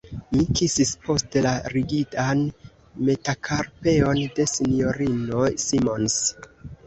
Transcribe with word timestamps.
Mi 0.35 0.43
kisis 0.59 0.91
poste 1.07 1.41
la 1.45 1.51
rigidan 1.73 2.41
metakarpeon 3.09 4.23
de 4.39 4.47
S-ino 4.53 5.45
Simons. 5.65 6.19